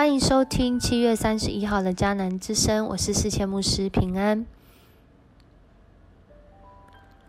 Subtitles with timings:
[0.00, 4.46] 欢迎收听七月三十一号的迦南之声，我是世谦牧师平安。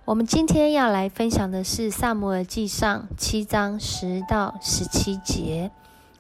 [0.06, 5.70] 我们今天要来分享的是《萨姆尔记上》七章十到十七节，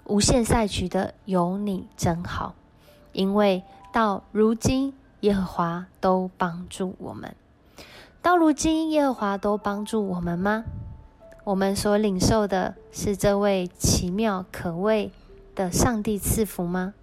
[0.04, 2.54] 无限赛局的有你真好，
[3.14, 7.34] 因为到如今耶和华都帮助我们。
[8.22, 10.66] 到如今耶和华都帮助我们吗？
[11.46, 15.14] 我们所领受的是这位奇妙可畏。
[15.62, 16.96] 的上帝赐福吗？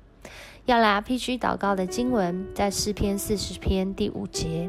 [0.64, 4.68] 要来 RPG 祷告的经文在诗篇四十篇第五节。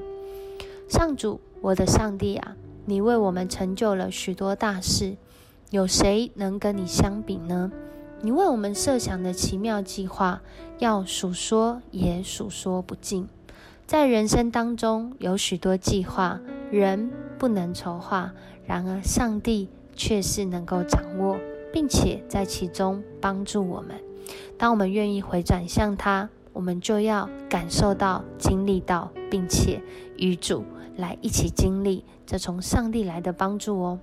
[0.88, 5.18] 上主，我的上帝啊，你为我们成就了许多大事，
[5.72, 7.72] 有谁能跟你相比呢？
[8.22, 10.42] 你为我们设想的奇妙计划，
[10.78, 13.28] 要数说也数说不尽。
[13.88, 18.34] 在人生当中有许多计划，人不能筹划，
[18.68, 21.40] 然而上帝却是能够掌握。
[21.72, 24.00] 并且在其中帮助我们。
[24.58, 29.82] 当我们愿意回转向他，我们就要感受到、经历到，并且
[30.18, 30.64] 与主
[30.98, 34.00] 来一起经历这从上帝来的帮助哦。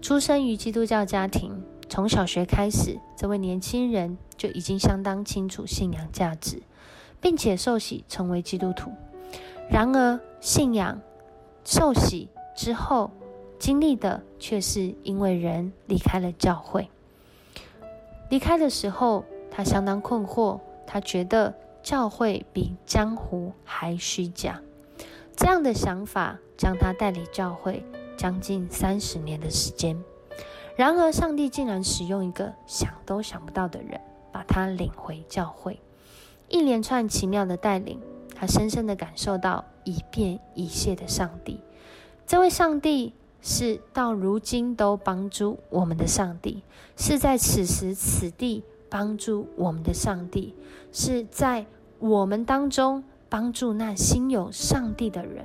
[0.00, 6.62] 出生于基督教家庭，从小学开始，这位年轻人就已经相当清楚信仰价值，
[7.20, 8.90] 并且受洗成为基督徒。
[9.70, 11.00] 然而，信仰
[11.64, 13.10] 受洗之后，
[13.62, 16.90] 经历的却是因为人离开了教会。
[18.28, 24.60] 离开的时候，他相当困惑，他觉得教会比江湖还虚假。
[25.36, 27.84] 这样的想法将他带离教会
[28.16, 29.96] 将近三十年的时间。
[30.74, 34.00] 然而，上帝竟然使用一个想都想不到的人，
[34.32, 35.78] 把他领回教会。
[36.48, 38.00] 一连串奇妙的带领，
[38.34, 41.60] 他深深的感受到一变一谢的上帝。
[42.26, 43.14] 这位上帝。
[43.42, 46.62] 是到如今都帮助我们的上帝，
[46.96, 50.54] 是在此时此地帮助我们的上帝，
[50.92, 51.66] 是在
[51.98, 55.44] 我们当中帮助那心有上帝的人。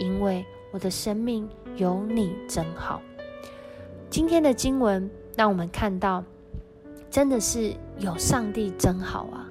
[0.00, 3.00] 因为我的生命有你真好。
[4.10, 6.24] 今天的经文让我们看到，
[7.08, 9.48] 真的是有上帝真好啊！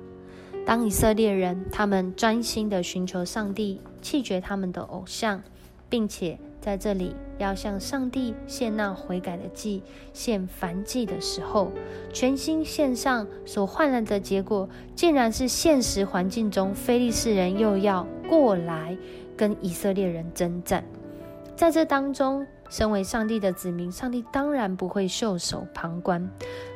[0.66, 5.42] 当以色列人他们专心的寻求上帝，弃绝他们的偶像，
[5.88, 6.38] 并且。
[6.68, 11.72] 在这里要向上帝献那悔改的祭、献燔祭的时候，
[12.12, 18.98] 全心献上所换来的结果，竟然是现实环境中非利士人又要过来
[19.38, 20.84] 跟以色列人征战。
[21.56, 26.30] 在这当中，身为上帝的子民，上帝当然不会袖手旁观。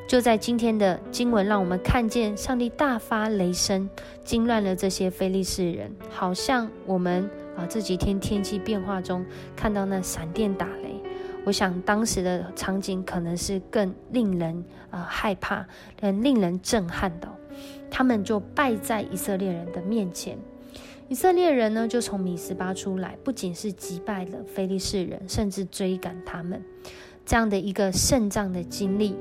[0.08, 3.90] 就在今天的经文，让我们看见上帝大发雷声，
[4.24, 7.28] 惊乱了这些非利士人，好像我们。
[7.56, 9.24] 啊，这几天天气变化中
[9.54, 11.00] 看到那闪电打雷，
[11.44, 15.66] 我想当时的场景可能是更令人呃害怕、
[16.00, 17.28] 更令人震撼的。
[17.90, 20.38] 他们就败在以色列人的面前，
[21.08, 26.62] 以色列人呢就从米斯巴出来，不仅是击败了非利士人，甚至追赶他们。
[27.26, 29.14] 这样的一个胜仗的经历，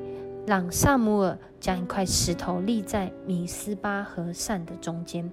[0.48, 5.30] 让萨姆尔将一块石头立在米斯巴和善的中间。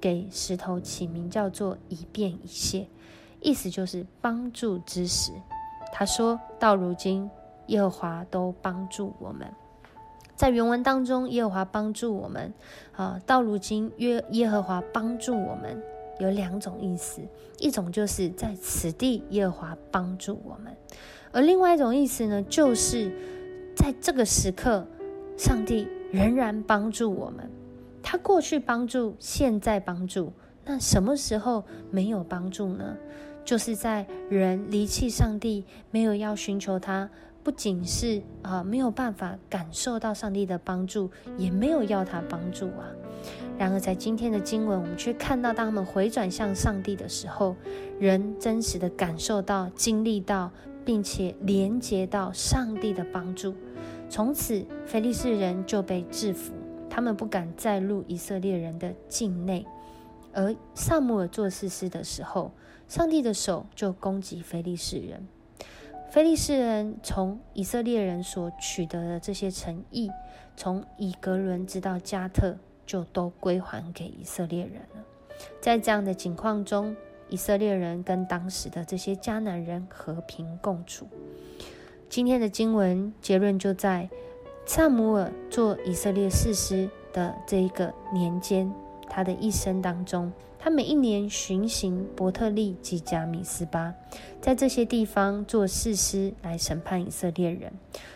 [0.00, 2.86] 给石头起名叫做“一变一谢”，
[3.40, 5.32] 意思就是帮助之石。
[5.92, 7.28] 他说到如今，
[7.66, 9.46] 耶和华都帮助我们。
[10.34, 12.52] 在原文当中，耶和华帮助我们
[12.96, 15.82] 啊，到如今约耶和华帮助我们
[16.18, 17.20] 有两种意思，
[17.58, 20.74] 一种就是在此地耶和华帮助我们，
[21.30, 23.12] 而另外一种意思呢，就是
[23.76, 24.86] 在这个时刻，
[25.36, 27.50] 上帝仍然帮助我们。
[28.02, 30.32] 他过去帮助，现在帮助，
[30.64, 32.96] 那什么时候没有帮助呢？
[33.44, 37.08] 就是在人离弃上帝，没有要寻求他，
[37.42, 42.86] 不仅是啊没有办法感受到上帝的帮助，也没有要他帮助啊。
[43.58, 47.56] 然而在今天的经文，我们却看到，当他们回转向上帝的时候，
[47.98, 50.50] 人真实的感受到、经历到，
[50.84, 53.54] 并且连接到上帝的帮助，
[54.08, 56.54] 从此菲利士人就被制服。
[56.90, 59.64] 他们不敢再入以色列人的境内，
[60.34, 62.50] 而萨姆尔做事师的时候，
[62.88, 65.26] 上帝的手就攻击非利士人。
[66.10, 70.10] 非利士人从以色列人所取得的这些诚意，
[70.56, 75.04] 从以格伦直到加特，就都归还给以色列人了。
[75.60, 76.96] 在这样的情况中，
[77.28, 81.06] 以色列人跟当时的这些迦南人和平共处。
[82.08, 84.10] 今天的经文结论就在。
[84.72, 88.72] 萨姆尔做以色列士师的这一个年间，
[89.08, 93.92] 他的一生当中，他每一年巡行伯特利及加米斯巴，
[94.40, 97.72] 在这些地方做士师来审判以色列人。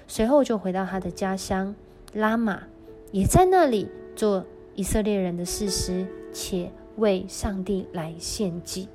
[0.06, 1.74] 随后就回到他的家乡
[2.12, 2.62] 拉玛，
[3.10, 4.46] 也在那里做
[4.76, 8.86] 以色列人的事实，且为上帝来献祭。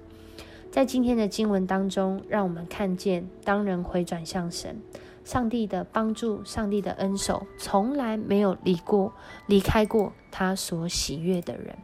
[0.72, 4.80] 在今天的经文当中，让我们看见，当人回转向神，
[5.24, 9.14] 上帝的帮助、上帝的恩手，从来没有离过、
[9.48, 11.78] 离开过他所喜悦的人。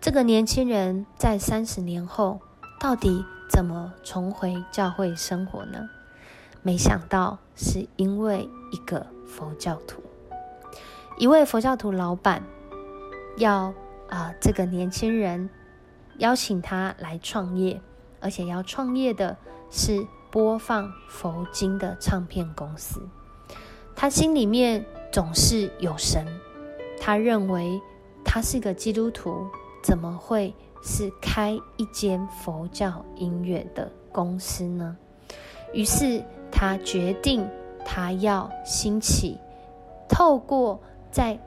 [0.00, 2.40] 这个年轻人在三十年后，
[2.80, 5.88] 到底怎么重回教会生活呢？
[6.62, 10.02] 没想到是因为一个佛教徒，
[11.18, 12.42] 一位佛教徒老板
[13.36, 13.74] 要
[14.08, 15.50] 啊，这个年轻人。
[16.18, 17.80] 邀请他来创业，
[18.20, 19.34] 而且要创业的
[19.70, 23.00] 是播放佛经的唱片公司。
[23.94, 26.26] 他心里面总是有神，
[26.98, 27.78] 他认为
[28.24, 29.46] 他是个基督徒，
[29.82, 30.52] 怎么会
[30.82, 34.96] 是开一间佛教音乐的公司呢？
[35.74, 37.46] 于是他决定，
[37.84, 39.38] 他要兴起，
[40.08, 40.80] 透过
[41.10, 41.38] 在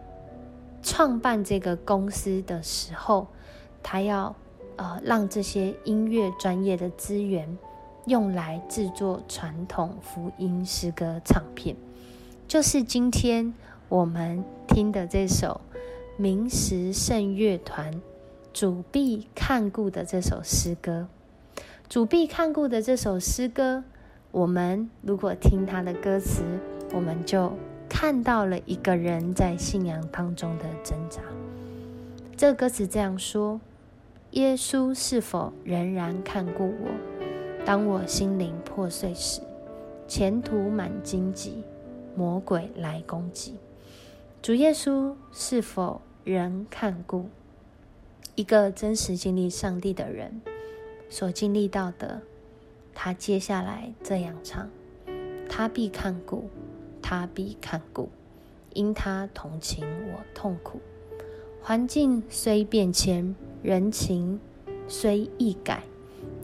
[0.83, 3.27] 创办这个公司的时候，
[3.81, 4.33] 他要。
[4.77, 7.57] 呃，让这些音乐专业的资源
[8.05, 11.75] 用来制作传统福音诗歌唱片，
[12.47, 13.53] 就是今天
[13.89, 15.61] 我们听的这首
[16.15, 17.99] 明石圣乐团
[18.53, 21.07] 主必看顾的这首诗歌。
[21.89, 23.83] 主必看顾的这首诗歌，
[24.31, 26.43] 我们如果听他的歌词，
[26.93, 27.51] 我们就
[27.89, 31.21] 看到了一个人在信仰当中的挣扎。
[32.37, 33.59] 这歌词这样说。
[34.31, 37.14] 耶稣是否仍然看顾我？
[37.65, 39.41] 当我心灵破碎时，
[40.07, 41.63] 前途满荆棘，
[42.15, 43.55] 魔鬼来攻击，
[44.39, 47.27] 主耶稣是否仍看顾？
[48.35, 50.43] 一个真实经历上帝的人
[51.09, 52.21] 所经历到的，
[52.93, 54.69] 他接下来这样唱：
[55.49, 56.47] 他必看顾，
[57.01, 58.09] 他必看顾，
[58.75, 59.83] 因他同情
[60.13, 60.79] 我痛苦。
[61.63, 64.39] 环境虽变迁，人情
[64.87, 65.81] 虽易改，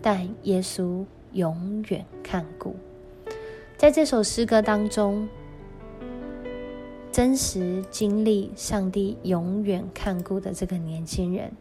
[0.02, 2.76] 但耶稣永远看顾。
[3.78, 5.28] 在这首诗歌当中，
[7.12, 11.52] 真实经历上帝永远看顾的这个年轻人，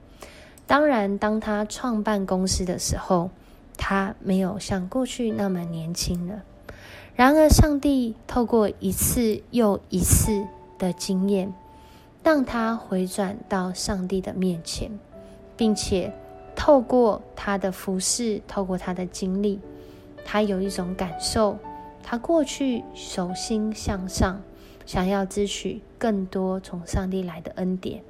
[0.67, 3.31] 当然，当他创办公司的时候，
[3.77, 6.43] 他没有像过去那么年轻了。
[7.15, 10.47] 然而，上帝透过一次又一次
[10.79, 11.53] 的经验。
[12.23, 14.91] 让他回转到上帝的面前，
[15.57, 16.13] 并且
[16.63, 19.59] 透过他的服饰，透过他的经历，
[20.27, 21.57] 他有一种感受：
[22.03, 24.43] 他过去手心向上，
[24.85, 28.03] 想要支取更多从上帝来的恩典；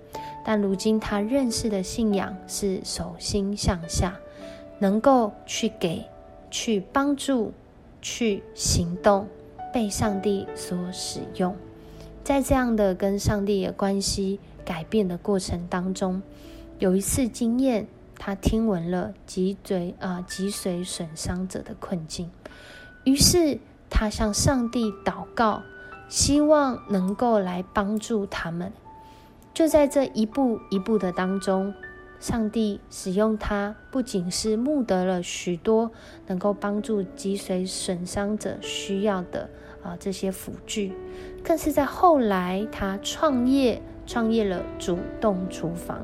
[0.44, 4.16] 但如今他认识的信仰是手心向下，
[4.80, 6.04] 能够去给、
[6.50, 7.52] 去帮助、
[8.02, 9.28] 去行动，
[9.72, 11.54] 被上帝所使用。
[12.24, 16.20] 在这样的跟上帝的关系改变的过程当中，
[16.80, 17.86] 有一次经验，
[18.22, 22.30] 他听闻了脊髓啊脊髓损伤者的困境，
[23.04, 23.58] 于是
[23.88, 25.62] 他向上帝祷告，
[26.06, 28.74] 希望能够来帮助他们。
[29.54, 31.72] 就在这一步一步的当中，
[32.20, 35.90] 上帝使用他，不仅是募得了许多
[36.26, 39.48] 能够帮助脊髓损伤者需要的。
[39.82, 40.92] 啊，这些辅具，
[41.42, 46.02] 更是在后来他创业，创业了主动厨房。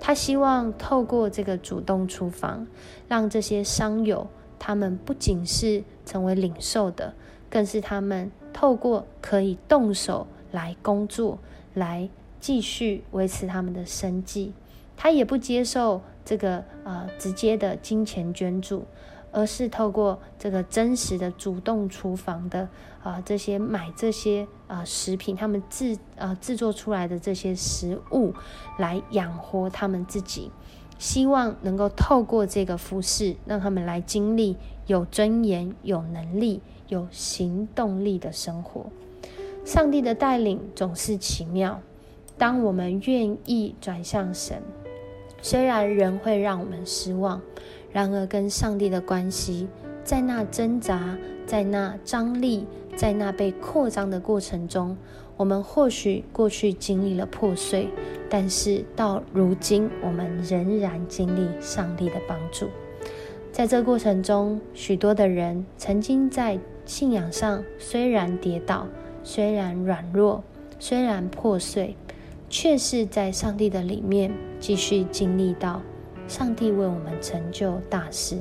[0.00, 2.66] 他希望透过这个主动厨房，
[3.08, 4.26] 让这些商友
[4.58, 7.14] 他们不仅是成为领受的，
[7.50, 11.38] 更是他们透过可以动手来工作，
[11.74, 12.08] 来
[12.40, 14.52] 继续维持他们的生计。
[14.96, 18.84] 他也不接受这个呃直接的金钱捐助。
[19.30, 22.68] 而是透过这个真实的主动厨房的
[23.02, 28.34] 啊，这些买这些啊食品，他们制啊制作出来的这些食物
[28.78, 30.50] 来养活他们自己，
[30.98, 34.56] 希望能够透过这个服饰，让他们来经历
[34.86, 38.86] 有尊严、有能力、有行动力的生活。
[39.64, 41.80] 上帝的带领总是奇妙，
[42.38, 44.62] 当我们愿意转向神，
[45.42, 47.40] 虽然人会让我们失望。
[47.92, 49.66] 然而，跟上帝的关系，
[50.04, 51.16] 在那挣扎，
[51.46, 52.66] 在那张力，
[52.96, 54.96] 在那被扩张的过程中，
[55.36, 57.88] 我们或许过去经历了破碎，
[58.28, 62.68] 但是到如今，我们仍然经历上帝的帮助。
[63.50, 68.86] 在这过程中，许多的人曾经在信仰上虽然跌倒，
[69.24, 70.44] 虽然软弱，
[70.78, 71.96] 虽然破碎，
[72.48, 75.82] 却是在上帝的里面继续经历到。
[76.28, 78.36] 上帝为我们成就大事，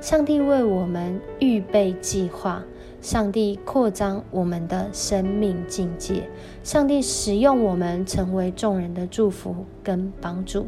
[0.00, 2.64] 上帝为我们预备计划，
[3.02, 6.28] 上帝扩张我们的生命境界，
[6.64, 10.66] 上帝使用我们成为众人的祝福跟帮助。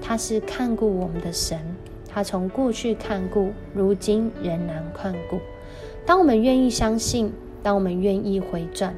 [0.00, 1.58] 他是看顾我们的神，
[2.08, 5.40] 他从过去看顾，如今仍然看顾。
[6.06, 8.94] 当我们愿意相信，当我们愿意回转，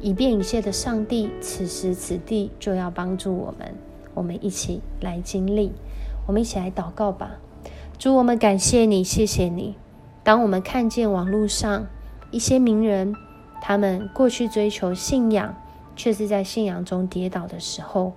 [0.00, 3.74] 以便一切的上帝，此时此地就要帮助我们。
[4.12, 5.72] 我们一起来经历，
[6.30, 7.40] 我们一起来祷告吧。
[7.98, 9.74] 主，我们感谢你，谢谢你。
[10.22, 11.88] 当我们看见网络上
[12.30, 13.16] 一些名人，
[13.60, 15.56] 他们过去追求信仰，
[15.96, 18.12] 却是在信仰中跌倒的时候，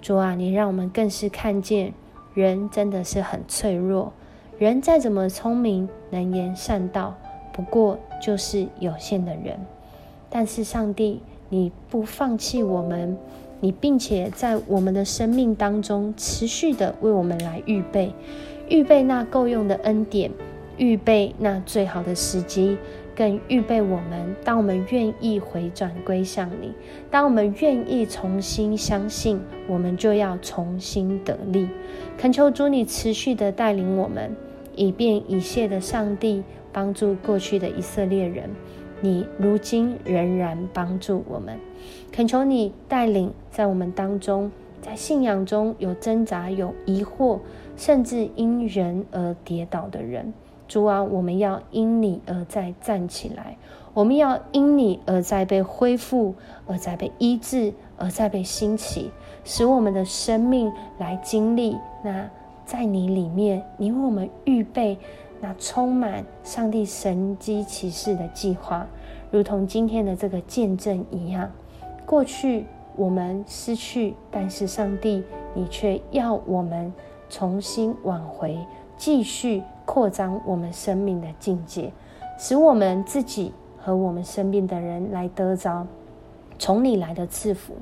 [0.00, 1.94] 主啊，你让我们更是看见
[2.34, 4.12] 人真的是很脆弱。
[4.58, 7.14] 人再怎么聪明、能言善道，
[7.52, 9.60] 不过就是有限的人。
[10.28, 13.16] 但是上帝，你不放弃我们，
[13.62, 18.12] 你并且在我们的生命当中持续的为我们来预备。
[18.68, 20.32] 预备那够用的恩典，
[20.76, 22.76] 预备那最好的时机，
[23.14, 24.34] 更预备我们。
[24.42, 26.72] 当我们愿意回转归向你，
[27.08, 29.38] 当我们愿意重新相信，
[29.68, 31.68] 我们就要重新得力。
[32.18, 34.34] 恳求主你持续的带领我们，
[34.74, 36.42] 以便一切的上帝
[36.72, 38.50] 帮助过去的以色列人，
[39.02, 41.58] 你如今仍然帮助我们。
[42.10, 44.50] 恳求你带领在我们当中。
[44.80, 47.38] 在信仰中有挣扎、有疑惑，
[47.76, 50.34] 甚至因人而跌倒的人，
[50.66, 53.54] 主啊，我们要因你而再站起来；
[53.94, 56.34] 我们要因你而再被恢复，
[56.66, 59.12] 而再被医治，而再被兴起，
[59.44, 62.28] 使我们的生命来经历那
[62.66, 64.98] 在你里面，你为我们预备
[65.42, 68.86] 那充满上帝神机启示的计划，
[69.30, 71.50] 如同今天的这个见证一样，
[72.06, 72.64] 过去。
[72.94, 76.92] 我们失去，但是上帝，你却要我们
[77.30, 78.58] 重新挽回，
[78.98, 81.90] 继续扩张我们生命的境界，
[82.38, 85.86] 使我们自己和我们身边的人来得着
[86.58, 87.72] 从你来的赐福。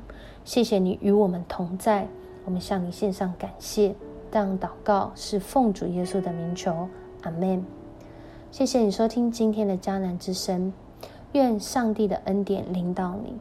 [0.44, 2.06] 谢谢你与我们同在，
[2.44, 3.92] 我们向你献上感谢。
[4.30, 6.88] 这样祷告是奉主耶稣的名求，
[7.22, 7.64] 阿门。
[8.50, 10.72] 谢谢你收听今天的迦南之声，
[11.32, 13.34] 愿上帝的恩典临到你。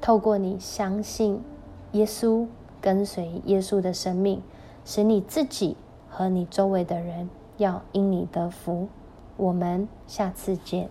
[0.00, 1.42] 透过你相信
[1.92, 2.46] 耶稣、
[2.80, 4.42] 跟随耶稣的生命，
[4.84, 5.76] 使你自己
[6.08, 8.88] 和你周围的人要因你得福。
[9.36, 10.88] 我们下次见。